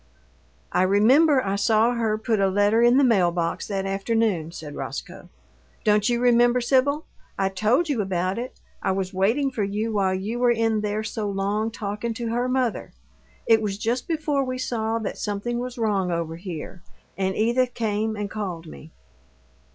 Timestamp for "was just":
13.61-14.07